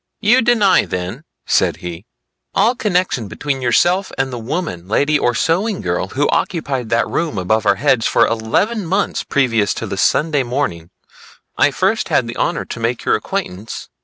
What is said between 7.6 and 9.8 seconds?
our heads for eleven months previous